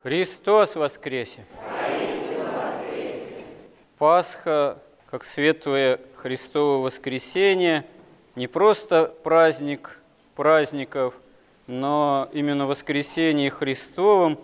Христос 0.00 0.76
воскресе! 0.76 1.44
Пасха, 3.98 4.78
как 5.10 5.24
светлое 5.24 5.98
Христово 6.14 6.84
воскресение, 6.84 7.84
не 8.36 8.46
просто 8.46 9.12
праздник 9.24 9.98
праздников, 10.36 11.14
но 11.66 12.28
именно 12.32 12.68
воскресение 12.68 13.50
Христовым 13.50 14.38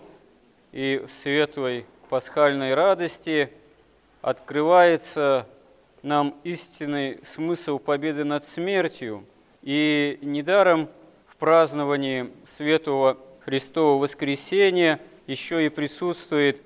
и 0.73 1.01
в 1.07 1.13
светлой 1.13 1.85
пасхальной 2.09 2.73
радости 2.73 3.49
открывается 4.21 5.47
нам 6.01 6.35
истинный 6.43 7.19
смысл 7.23 7.79
победы 7.79 8.25
над 8.25 8.43
смертью. 8.43 9.23
И 9.61 10.19
недаром 10.21 10.89
в 11.27 11.37
праздновании 11.37 12.29
светлого 12.45 13.17
Христового 13.45 14.01
воскресения– 14.01 14.99
еще 15.27 15.65
и 15.65 15.69
присутствует 15.69 16.61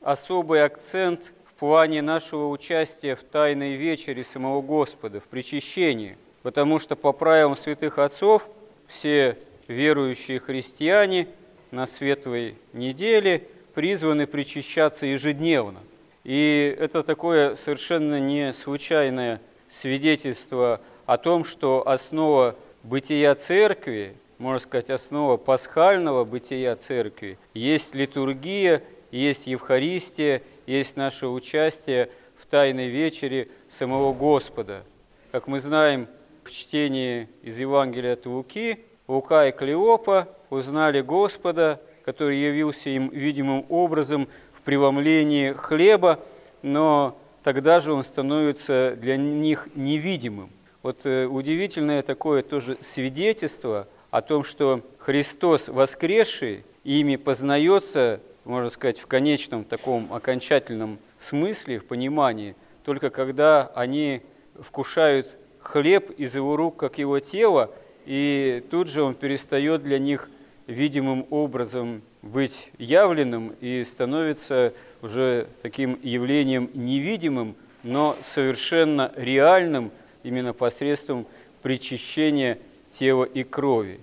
особый 0.00 0.64
акцент 0.64 1.32
в 1.46 1.54
плане 1.54 2.02
нашего 2.02 2.48
участия 2.48 3.16
в 3.16 3.22
Тайной 3.24 3.74
Вечере 3.74 4.24
самого 4.24 4.60
Господа, 4.60 5.20
в 5.20 5.24
причащении. 5.24 6.16
Потому 6.42 6.78
что 6.78 6.94
по 6.96 7.12
правилам 7.12 7.56
святых 7.56 7.98
отцов 7.98 8.48
все 8.86 9.38
верующие 9.66 10.40
христиане 10.40 11.28
на 11.70 11.86
светлой 11.86 12.56
неделе 12.72 13.46
призваны 13.74 14.26
причащаться 14.26 15.06
ежедневно. 15.06 15.80
И 16.22 16.76
это 16.78 17.02
такое 17.02 17.54
совершенно 17.54 18.20
не 18.20 18.52
случайное 18.52 19.40
свидетельство 19.68 20.80
о 21.06 21.18
том, 21.18 21.44
что 21.44 21.86
основа 21.86 22.56
бытия 22.82 23.34
церкви 23.34 24.16
можно 24.38 24.58
сказать, 24.58 24.90
основа 24.90 25.36
пасхального 25.36 26.24
бытия 26.24 26.76
церкви. 26.76 27.38
Есть 27.54 27.94
литургия, 27.94 28.82
есть 29.10 29.46
Евхаристия, 29.46 30.42
есть 30.66 30.96
наше 30.96 31.28
участие 31.28 32.10
в 32.36 32.46
Тайной 32.46 32.88
вечере 32.88 33.48
самого 33.68 34.12
Господа. 34.12 34.82
Как 35.30 35.46
мы 35.46 35.60
знаем 35.60 36.08
в 36.42 36.50
чтении 36.50 37.28
из 37.42 37.58
Евангелия 37.58 38.14
от 38.14 38.26
Луки, 38.26 38.80
Лука 39.06 39.48
и 39.48 39.52
Клеопа 39.52 40.28
узнали 40.50 41.00
Господа, 41.00 41.80
который 42.04 42.38
явился 42.38 42.90
им 42.90 43.08
видимым 43.08 43.66
образом 43.68 44.28
в 44.52 44.62
преломлении 44.62 45.52
хлеба, 45.52 46.20
но 46.62 47.16
тогда 47.42 47.80
же 47.80 47.92
он 47.92 48.02
становится 48.02 48.96
для 48.98 49.16
них 49.16 49.68
невидимым. 49.74 50.50
Вот 50.82 51.00
э, 51.04 51.26
удивительное 51.26 52.02
такое 52.02 52.42
тоже 52.42 52.76
свидетельство– 52.80 53.86
о 54.14 54.22
том, 54.22 54.44
что 54.44 54.80
Христос 54.98 55.66
воскресший 55.66 56.64
ими 56.84 57.16
познается, 57.16 58.20
можно 58.44 58.68
сказать, 58.68 59.00
в 59.00 59.08
конечном 59.08 59.64
таком 59.64 60.12
окончательном 60.12 61.00
смысле, 61.18 61.80
в 61.80 61.86
понимании, 61.86 62.54
только 62.84 63.10
когда 63.10 63.72
они 63.74 64.22
вкушают 64.60 65.36
хлеб 65.58 66.10
из 66.10 66.36
его 66.36 66.54
рук, 66.54 66.76
как 66.76 66.98
его 66.98 67.18
тело, 67.18 67.72
и 68.06 68.62
тут 68.70 68.86
же 68.86 69.02
он 69.02 69.16
перестает 69.16 69.82
для 69.82 69.98
них 69.98 70.30
видимым 70.68 71.26
образом 71.30 72.00
быть 72.22 72.70
явленным 72.78 73.56
и 73.60 73.82
становится 73.82 74.74
уже 75.02 75.48
таким 75.60 75.98
явлением 76.04 76.70
невидимым, 76.72 77.56
но 77.82 78.16
совершенно 78.20 79.10
реальным 79.16 79.90
именно 80.22 80.52
посредством 80.52 81.26
причащения 81.62 82.60
тела 82.98 83.24
и 83.24 83.42
крови. 83.42 84.00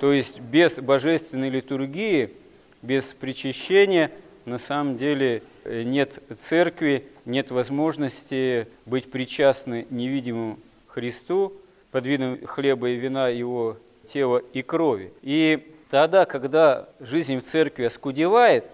То 0.00 0.12
есть 0.12 0.40
без 0.40 0.78
божественной 0.78 1.50
литургии, 1.50 2.30
без 2.82 3.12
причащения 3.12 4.10
на 4.46 4.58
самом 4.58 4.96
деле 4.96 5.42
э, 5.64 5.82
нет 5.82 6.18
церкви, 6.38 7.04
нет 7.26 7.50
возможности 7.50 8.66
быть 8.86 9.10
причастны 9.10 9.86
невидимому 9.90 10.58
Христу 10.86 11.52
под 11.90 12.06
видом 12.06 12.44
хлеба 12.46 12.88
и 12.88 12.96
вина 12.96 13.28
его 13.28 13.76
тела 14.06 14.42
и 14.52 14.62
крови. 14.62 15.12
И 15.22 15.74
тогда, 15.90 16.24
когда 16.24 16.88
жизнь 17.00 17.36
в 17.38 17.42
церкви 17.42 17.84
оскудевает 17.84 18.64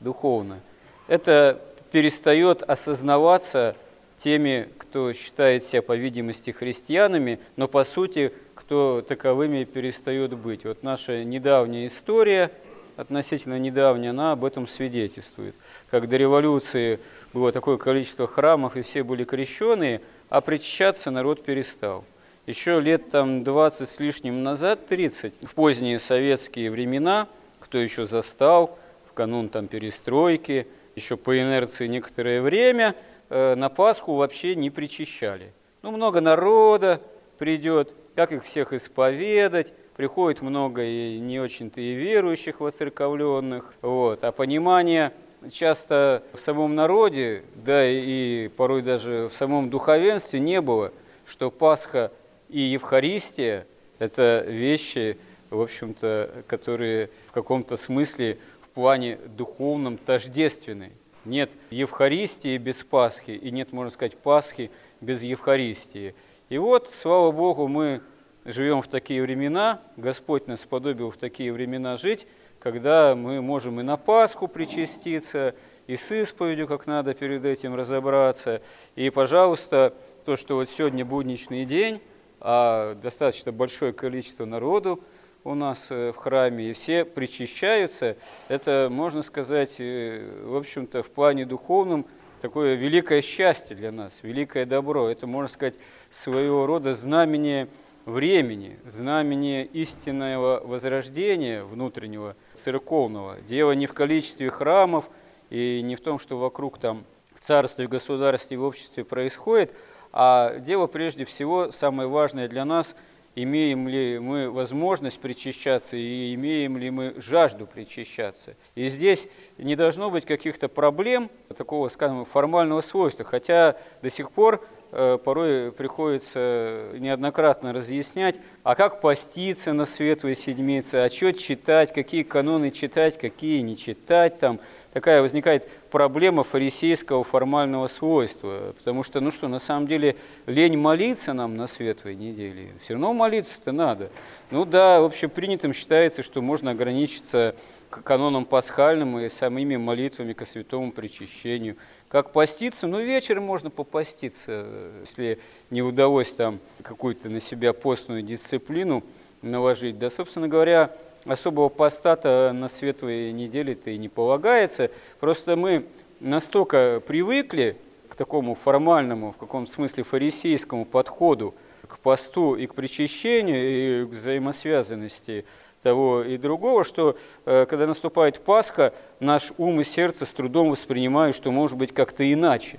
духовно, 0.00 0.60
это 1.06 1.60
перестает 1.92 2.62
осознаваться 2.62 3.76
теми, 4.18 4.68
кто 4.78 5.12
считает 5.12 5.62
себя, 5.62 5.82
по 5.82 5.96
видимости, 5.96 6.50
христианами, 6.50 7.38
но 7.56 7.68
по 7.68 7.84
сути 7.84 8.32
кто 8.70 9.02
таковыми 9.02 9.64
перестают 9.64 10.34
быть. 10.34 10.64
Вот 10.64 10.84
наша 10.84 11.24
недавняя 11.24 11.88
история, 11.88 12.52
относительно 12.96 13.58
недавняя, 13.58 14.10
она 14.10 14.30
об 14.30 14.44
этом 14.44 14.68
свидетельствует. 14.68 15.56
Как 15.90 16.08
до 16.08 16.16
революции 16.16 17.00
было 17.32 17.50
такое 17.50 17.78
количество 17.78 18.28
храмов, 18.28 18.76
и 18.76 18.82
все 18.82 19.02
были 19.02 19.24
крещенные, 19.24 20.02
а 20.28 20.40
причащаться 20.40 21.10
народ 21.10 21.42
перестал. 21.42 22.04
Еще 22.46 22.78
лет 22.78 23.10
там 23.10 23.42
20 23.42 23.88
с 23.88 23.98
лишним 23.98 24.44
назад, 24.44 24.86
30, 24.86 25.34
в 25.42 25.54
поздние 25.56 25.98
советские 25.98 26.70
времена, 26.70 27.26
кто 27.58 27.76
еще 27.76 28.06
застал, 28.06 28.78
в 29.04 29.14
канун 29.14 29.48
там 29.48 29.66
перестройки, 29.66 30.68
еще 30.94 31.16
по 31.16 31.36
инерции 31.36 31.88
некоторое 31.88 32.40
время, 32.40 32.94
э, 33.30 33.56
на 33.56 33.68
Пасху 33.68 34.14
вообще 34.14 34.54
не 34.54 34.70
причащали. 34.70 35.52
Ну, 35.82 35.90
много 35.90 36.20
народа 36.20 37.00
придет, 37.36 37.94
как 38.14 38.32
их 38.32 38.44
всех 38.44 38.72
исповедать, 38.72 39.72
приходит 39.96 40.40
много 40.40 40.82
и 40.82 41.18
не 41.18 41.40
очень-то 41.40 41.80
и 41.80 41.92
верующих 41.92 42.60
воцерковленных, 42.60 43.74
вот, 43.82 44.24
а 44.24 44.32
понимание 44.32 45.12
часто 45.52 46.22
в 46.32 46.40
самом 46.40 46.74
народе, 46.74 47.44
да 47.54 47.86
и 47.86 48.48
порой 48.48 48.82
даже 48.82 49.28
в 49.30 49.36
самом 49.36 49.70
духовенстве 49.70 50.40
не 50.40 50.60
было, 50.60 50.92
что 51.26 51.50
Пасха 51.50 52.12
и 52.48 52.60
Евхаристия– 52.60 53.66
это 53.98 54.44
вещи, 54.46 55.16
в 55.50 55.60
общем-то, 55.60 56.44
которые 56.46 57.10
в 57.28 57.32
каком-то 57.32 57.76
смысле 57.76 58.38
в 58.62 58.68
плане 58.70 59.18
духовном 59.36 59.98
тождественны. 59.98 60.92
Нет 61.24 61.50
Евхаристии 61.70 62.56
без 62.56 62.82
Пасхи, 62.82 63.32
и 63.32 63.50
нет, 63.50 63.72
можно 63.72 63.90
сказать, 63.90 64.16
Пасхи 64.16 64.70
без 65.00 65.22
Евхаристии– 65.22 66.14
и 66.50 66.58
вот, 66.58 66.90
слава 66.90 67.30
Богу, 67.30 67.68
мы 67.68 68.00
живем 68.44 68.82
в 68.82 68.88
такие 68.88 69.22
времена, 69.22 69.80
Господь 69.96 70.48
нас 70.48 70.62
сподобил 70.62 71.12
в 71.12 71.16
такие 71.16 71.52
времена 71.52 71.96
жить, 71.96 72.26
когда 72.58 73.14
мы 73.14 73.40
можем 73.40 73.78
и 73.78 73.84
на 73.84 73.96
Пасху 73.96 74.48
причаститься, 74.48 75.54
и 75.86 75.94
с 75.94 76.10
исповедью, 76.10 76.66
как 76.66 76.88
надо 76.88 77.14
перед 77.14 77.44
этим 77.44 77.76
разобраться. 77.76 78.62
И, 78.96 79.10
пожалуйста, 79.10 79.94
то, 80.24 80.34
что 80.34 80.56
вот 80.56 80.68
сегодня 80.68 81.04
будничный 81.04 81.64
день, 81.64 82.02
а 82.40 82.96
достаточно 82.96 83.52
большое 83.52 83.92
количество 83.92 84.44
народу 84.44 84.98
у 85.44 85.54
нас 85.54 85.86
э, 85.90 86.10
в 86.10 86.16
храме, 86.16 86.70
и 86.70 86.72
все 86.72 87.04
причащаются, 87.04 88.16
это, 88.48 88.88
можно 88.90 89.22
сказать, 89.22 89.76
э, 89.78 90.42
в 90.46 90.56
общем-то, 90.56 91.04
в 91.04 91.10
плане 91.10 91.46
духовном– 91.46 92.06
такое 92.40 92.74
великое 92.74 93.22
счастье 93.22 93.76
для 93.76 93.92
нас, 93.92 94.20
великое 94.22 94.66
добро. 94.66 95.08
Это, 95.08 95.26
можно 95.26 95.48
сказать, 95.48 95.74
своего 96.10 96.66
рода 96.66 96.92
знамение 96.92 97.68
времени, 98.06 98.78
знамение 98.86 99.64
истинного 99.66 100.60
возрождения 100.64 101.62
внутреннего, 101.62 102.34
церковного. 102.54 103.40
Дело 103.42 103.72
не 103.72 103.86
в 103.86 103.92
количестве 103.92 104.50
храмов 104.50 105.08
и 105.50 105.80
не 105.82 105.96
в 105.96 106.00
том, 106.00 106.18
что 106.18 106.38
вокруг 106.38 106.78
там 106.78 107.04
в 107.34 107.40
царстве, 107.40 107.86
в 107.86 107.90
государстве, 107.90 108.56
в 108.56 108.64
обществе 108.64 109.04
происходит, 109.04 109.72
а 110.12 110.58
дело 110.58 110.86
прежде 110.86 111.24
всего, 111.24 111.70
самое 111.70 112.08
важное 112.08 112.48
для 112.48 112.64
нас– 112.64 112.96
имеем 113.34 113.88
ли 113.88 114.18
мы 114.18 114.50
возможность 114.50 115.20
причащаться 115.20 115.96
и 115.96 116.34
имеем 116.34 116.76
ли 116.76 116.90
мы 116.90 117.14
жажду 117.20 117.66
причащаться. 117.66 118.56
И 118.74 118.88
здесь 118.88 119.28
не 119.58 119.76
должно 119.76 120.10
быть 120.10 120.24
каких-то 120.24 120.68
проблем 120.68 121.30
такого, 121.56 121.88
скажем, 121.88 122.24
формального 122.24 122.80
свойства, 122.80 123.24
хотя 123.24 123.76
до 124.02 124.10
сих 124.10 124.30
пор 124.32 124.66
порой 124.90 125.72
приходится 125.72 126.88
неоднократно 126.94 127.72
разъяснять, 127.72 128.36
а 128.62 128.74
как 128.74 129.00
поститься 129.00 129.72
на 129.72 129.86
Светлой 129.86 130.36
Седмице, 130.36 130.96
а 130.96 131.08
что 131.08 131.32
читать, 131.32 131.92
какие 131.92 132.22
каноны 132.22 132.70
читать, 132.70 133.18
какие 133.18 133.60
не 133.60 133.76
читать 133.76 134.38
там– 134.38 134.60
такая 134.92 135.22
возникает 135.22 135.68
проблема 135.90 136.42
фарисейского 136.42 137.24
формального 137.24 137.86
свойства. 137.88 138.74
Потому 138.76 139.02
что, 139.02 139.20
ну 139.20 139.30
что, 139.30 139.48
на 139.48 139.58
самом 139.58 139.86
деле, 139.86 140.16
лень 140.46 140.76
молиться 140.76 141.32
нам 141.32 141.56
на 141.56 141.66
светлой 141.66 142.14
неделе. 142.14 142.70
Все 142.82 142.94
равно 142.94 143.12
молиться-то 143.12 143.72
надо. 143.72 144.10
Ну 144.50 144.64
да, 144.64 144.98
общепринятым 144.98 145.72
считается, 145.72 146.22
что 146.22 146.42
можно 146.42 146.72
ограничиться 146.72 147.54
каноном 147.90 148.44
пасхальным 148.44 149.18
и 149.18 149.28
самими 149.28 149.76
молитвами 149.76 150.32
ко 150.32 150.44
святому 150.44 150.92
причащению. 150.92 151.76
Как 152.10 152.32
поститься? 152.32 152.88
Ну, 152.88 153.00
вечером 153.00 153.44
можно 153.44 153.70
попаститься, 153.70 154.66
если 154.98 155.38
не 155.70 155.80
удалось 155.80 156.32
там 156.32 156.58
какую-то 156.82 157.28
на 157.28 157.38
себя 157.38 157.72
постную 157.72 158.22
дисциплину 158.22 159.04
наложить. 159.42 159.96
Да, 159.96 160.10
собственно 160.10 160.48
говоря, 160.48 160.90
особого 161.24 161.68
поста 161.68 162.52
на 162.52 162.66
светлые 162.66 163.32
недели-то 163.32 163.90
и 163.90 163.96
не 163.96 164.08
полагается. 164.08 164.90
Просто 165.20 165.54
мы 165.54 165.86
настолько 166.18 167.00
привыкли 167.06 167.76
к 168.08 168.16
такому 168.16 168.56
формальному, 168.56 169.30
в 169.30 169.36
каком-то 169.36 169.70
смысле 169.70 170.02
фарисейскому 170.02 170.86
подходу 170.86 171.54
к 171.86 172.00
посту 172.00 172.56
и 172.56 172.66
к 172.66 172.74
причащению, 172.74 174.02
и 174.02 174.06
к 174.06 174.08
взаимосвязанности 174.08 175.44
того 175.82 176.22
и 176.22 176.36
другого, 176.36 176.84
что 176.84 177.16
э, 177.46 177.66
когда 177.68 177.86
наступает 177.86 178.40
Пасха, 178.40 178.92
наш 179.18 179.52
ум 179.58 179.80
и 179.80 179.84
сердце 179.84 180.26
с 180.26 180.30
трудом 180.30 180.70
воспринимают, 180.70 181.34
что 181.34 181.50
может 181.50 181.78
быть 181.78 181.92
как-то 181.92 182.30
иначе. 182.30 182.78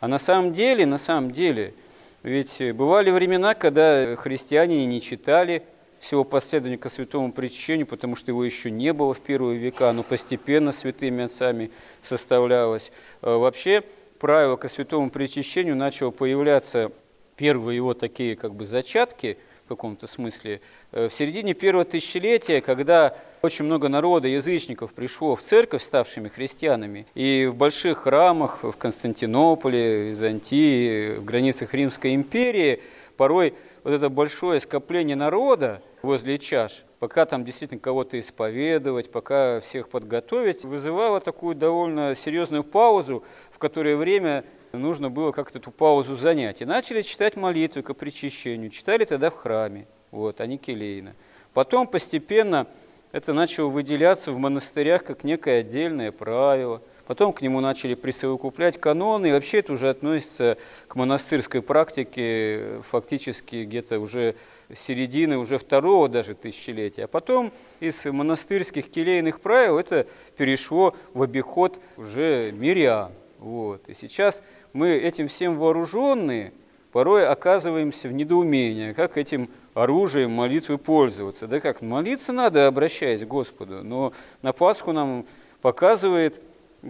А 0.00 0.08
на 0.08 0.18
самом 0.18 0.52
деле, 0.52 0.84
на 0.84 0.98
самом 0.98 1.30
деле, 1.30 1.74
ведь 2.22 2.60
бывали 2.74 3.10
времена, 3.10 3.54
когда 3.54 4.16
христиане 4.16 4.84
не 4.86 5.00
читали 5.00 5.62
всего 6.00 6.24
последовника 6.24 6.88
святому 6.88 7.32
причащению, 7.32 7.86
потому 7.86 8.16
что 8.16 8.30
его 8.30 8.44
еще 8.44 8.70
не 8.70 8.92
было 8.92 9.14
в 9.14 9.20
первые 9.20 9.58
века, 9.58 9.92
но 9.92 10.02
постепенно 10.02 10.72
святыми 10.72 11.24
отцами 11.24 11.70
составлялось. 12.02 12.92
Э, 13.22 13.36
вообще, 13.36 13.82
правило 14.18 14.56
к 14.56 14.68
святому 14.68 15.10
причащению 15.10 15.76
начало 15.76 16.10
появляться, 16.10 16.92
первые 17.36 17.76
его 17.76 17.94
такие 17.94 18.36
как 18.36 18.54
бы 18.54 18.66
зачатки– 18.66 19.38
в 19.64 19.68
каком-то 19.68 20.06
смысле. 20.06 20.60
Э, 20.92 21.08
в 21.08 21.14
середине 21.14 21.54
первого 21.54 21.84
тысячелетия, 21.84 22.60
когда 22.60 23.16
очень 23.42 23.64
много 23.64 23.88
народа, 23.88 24.28
язычников 24.28 24.92
пришло 24.92 25.34
в 25.34 25.42
церковь, 25.42 25.82
ставшими 25.82 26.28
христианами, 26.28 27.06
и 27.14 27.46
в 27.50 27.56
больших 27.56 27.98
храмах 27.98 28.62
в 28.62 28.72
Константинополе, 28.72 30.10
Византии, 30.10 31.16
в 31.16 31.24
границах 31.24 31.74
Римской 31.74 32.14
империи, 32.14 32.80
порой 33.16 33.54
вот 33.84 33.92
это 33.92 34.08
большое 34.08 34.60
скопление 34.60 35.16
народа 35.16 35.82
возле 36.02 36.38
чаш, 36.38 36.84
пока 36.98 37.24
там 37.24 37.44
действительно 37.44 37.80
кого-то 37.80 38.18
исповедовать, 38.18 39.10
пока 39.10 39.60
всех 39.60 39.88
подготовить, 39.88 40.64
вызывало 40.64 41.20
такую 41.20 41.56
довольно 41.56 42.14
серьезную 42.14 42.62
паузу, 42.62 43.24
в 43.50 43.58
которое 43.58 43.96
время 43.96 44.44
нужно 44.78 45.10
было 45.10 45.32
как-то 45.32 45.58
эту 45.58 45.70
паузу 45.70 46.16
занять. 46.16 46.62
И 46.62 46.64
начали 46.64 47.02
читать 47.02 47.36
молитвы 47.36 47.82
к 47.82 47.92
причащению. 47.94 48.70
Читали 48.70 49.04
тогда 49.04 49.30
в 49.30 49.36
храме, 49.36 49.86
вот, 50.10 50.40
а 50.40 50.46
не 50.46 50.58
келейно. 50.58 51.14
Потом 51.52 51.86
постепенно 51.86 52.66
это 53.12 53.34
начало 53.34 53.68
выделяться 53.68 54.32
в 54.32 54.38
монастырях 54.38 55.04
как 55.04 55.22
некое 55.22 55.60
отдельное 55.60 56.12
правило. 56.12 56.82
Потом 57.06 57.32
к 57.32 57.42
нему 57.42 57.60
начали 57.60 57.94
присовокуплять 57.94 58.80
каноны, 58.80 59.28
и 59.28 59.32
вообще 59.32 59.58
это 59.58 59.72
уже 59.72 59.90
относится 59.90 60.56
к 60.88 60.94
монастырской 60.94 61.60
практике 61.60 62.80
фактически 62.88 63.64
где-то 63.64 63.98
уже 63.98 64.36
середины 64.74 65.36
уже 65.36 65.58
второго 65.58 66.08
даже 66.08 66.34
тысячелетия. 66.34 67.04
А 67.04 67.08
потом 67.08 67.52
из 67.80 68.04
монастырских 68.06 68.90
келейных 68.90 69.40
правил 69.40 69.78
это 69.78 70.06
перешло 70.36 70.94
в 71.12 71.22
обиход 71.22 71.78
уже 71.98 72.50
мирян. 72.52 73.12
Вот. 73.38 73.88
И 73.88 73.94
сейчас 73.94 74.40
мы 74.72 74.90
этим 74.90 75.28
всем 75.28 75.58
вооруженные, 75.58 76.52
порой 76.92 77.26
оказываемся 77.26 78.08
в 78.08 78.12
недоумении, 78.12 78.92
как 78.92 79.16
этим 79.16 79.48
оружием 79.74 80.30
молитвы 80.32 80.78
пользоваться. 80.78 81.46
Да 81.46 81.60
как, 81.60 81.82
молиться 81.82 82.32
надо, 82.32 82.66
обращаясь 82.66 83.22
к 83.22 83.28
Господу, 83.28 83.82
но 83.82 84.12
на 84.42 84.52
Пасху 84.52 84.92
нам 84.92 85.26
показывает 85.60 86.40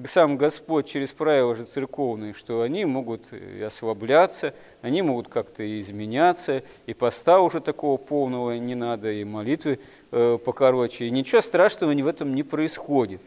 сам 0.07 0.39
Господь 0.39 0.89
через 0.89 1.13
правила 1.13 1.55
же 1.55 1.65
церковные, 1.65 2.33
что 2.33 2.63
они 2.63 2.85
могут 2.87 3.31
и 3.33 3.63
ослабляться, 3.63 4.55
они 4.81 5.03
могут 5.03 5.29
как-то 5.29 5.63
и 5.63 5.81
изменяться, 5.81 6.63
и 6.87 6.95
поста 6.95 7.41
уже 7.41 7.61
такого 7.61 7.99
полного 7.99 8.57
не 8.57 8.75
надо, 8.75 9.13
и 9.13 9.23
молитвы 9.25 9.79
э, 10.11 10.39
покороче. 10.43 11.07
И 11.07 11.11
ничего 11.11 11.43
страшного 11.43 11.93
в 11.93 12.07
этом 12.07 12.35
не 12.35 12.43
происходит. 12.43 13.21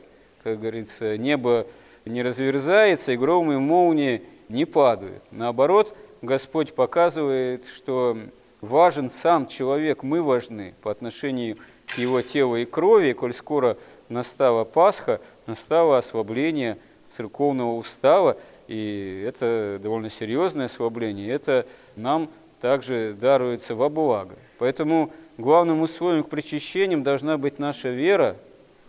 Как 0.44 0.60
говорится, 0.60 1.18
небо 1.18 1.68
не 2.06 2.24
разверзается, 2.24 3.12
и 3.12 3.18
громы 3.18 3.56
и 3.56 3.58
молнии 3.58 4.24
не 4.50 4.65
падают. 4.65 5.24
Наоборот, 5.31 5.95
Господь 6.21 6.74
показывает, 6.74 7.65
что 7.68 8.18
важен 8.62 9.09
сам 9.09 9.47
человек, 9.47 10.03
мы 10.03 10.21
важны 10.21 10.74
по 10.81 10.92
отношению 10.92 11.57
к 11.88 11.97
его 11.97 12.21
телу 12.21 12.56
и 12.56 12.65
крови, 12.65 13.13
коль 13.13 13.33
скоро 13.33 13.77
настала 14.09 14.63
Пасха, 14.63 15.21
настало 15.45 15.97
ослабление 15.97 16.77
церковного 17.07 17.75
устава, 17.75 18.38
и 18.68 19.24
это 19.27 19.80
довольно 19.81 20.09
серьезное 20.09 20.65
ослабление, 20.65 21.30
это 21.30 21.65
нам 21.95 22.30
также 22.62 23.15
даруется 23.19 23.75
во 23.75 23.89
благо. 23.89 24.36
Поэтому 24.57 25.12
главным 25.38 25.81
условием 25.81 26.24
к 26.24 26.30
причащениям 26.30 27.03
должна 27.03 27.38
быть 27.38 27.59
наша 27.59 27.89
вера, 27.89 28.38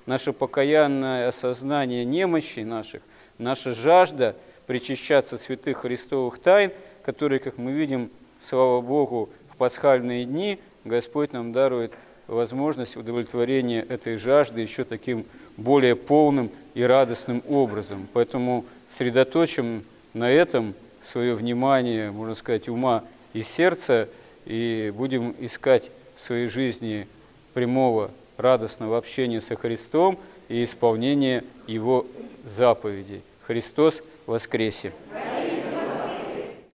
наше 0.06 0.32
покаянное 0.32 1.29
осознание 1.29 2.05
немощи 2.05 2.61
наших, 2.61 3.02
наша 3.38 3.75
жажда 3.75 4.37
причащаться 4.67 5.39
святых 5.39 5.79
Христовых 5.79 6.39
тайн, 6.39 6.73
которые, 7.05 7.39
как 7.39 7.59
мы 7.59 7.73
видим, 7.73 8.11
слава 8.41 8.81
Богу, 8.81 9.29
в 9.53 9.57
пасхальные 9.57 10.25
дни 10.25 10.59
Господь 10.85 11.33
нам 11.33 11.53
дарует 11.53 11.93
возможность 12.27 12.97
удовлетворения 12.97 13.81
этой 13.89 14.17
жажды 14.17 14.61
еще 14.61 14.85
таким 14.85 15.25
более 15.57 15.97
полным 15.97 16.51
и 16.75 16.83
радостным 16.83 17.43
образом. 17.49 18.09
Поэтому 18.13 18.65
сосредоточим 18.91 19.85
на 20.15 20.31
этом 20.31 20.75
свое 21.03 21.35
внимание, 21.35 22.11
можно 22.11 22.35
сказать, 22.35 22.69
ума 22.69 23.05
и 23.33 23.43
сердца, 23.43 24.09
и 24.45 24.93
будем 24.95 25.35
искать 25.41 25.91
в 26.17 26.23
своей 26.23 26.47
жизни 26.47 27.07
прямого 27.55 28.11
радостного 28.37 28.99
общения 28.99 29.41
со 29.41 29.57
Христом 29.57 30.19
и 30.49 30.62
исполнения 30.62 31.45
Его 31.67 32.07
заповедей. 32.45 33.23
Христос 33.47 34.03
воскресе! 34.26 34.93